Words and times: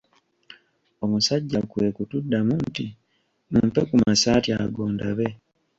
Omusajja 1.03 1.59
kwe 1.69 1.85
kutuddamu 1.95 2.53
nti 2.67 2.85
"mumpe 3.51 3.81
ku 3.89 3.95
masaati 4.03 4.49
ago 4.63 4.83
ndabe." 4.93 5.27